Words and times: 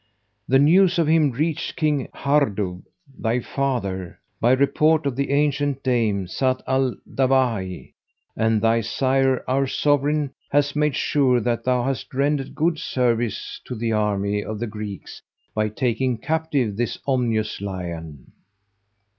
The 0.47 0.57
news 0.57 0.97
of 0.97 1.05
him 1.05 1.29
reached 1.29 1.75
King 1.75 2.07
Hardub, 2.11 2.85
thy 3.19 3.39
father, 3.39 4.17
by 4.39 4.53
report 4.53 5.05
of 5.05 5.15
the 5.15 5.29
ancient 5.29 5.83
dame 5.83 6.25
Zat 6.25 6.63
al 6.65 6.95
Dawahi; 7.07 7.93
and 8.35 8.63
thy 8.63 8.81
sire, 8.81 9.43
our 9.47 9.67
sovereign, 9.67 10.31
hath 10.49 10.75
made 10.75 10.95
sure 10.95 11.39
that 11.41 11.65
thou 11.65 11.83
hast 11.83 12.15
rendered 12.15 12.55
good 12.55 12.79
service 12.79 13.61
to 13.65 13.75
the 13.75 13.91
army 13.91 14.43
of 14.43 14.57
the 14.57 14.65
Greeks 14.65 15.21
by 15.53 15.69
taking 15.69 16.17
captive 16.17 16.77
this 16.77 16.97
ominous 17.05 17.61
lion." 17.61 18.31